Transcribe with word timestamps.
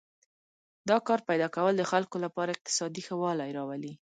د 0.87 0.89
کار 1.07 1.19
پیدا 1.29 1.47
کول 1.55 1.73
د 1.77 1.83
خلکو 1.91 2.15
لپاره 2.25 2.49
اقتصادي 2.55 3.01
ښه 3.07 3.15
والی 3.21 3.49
راولي. 3.57 3.93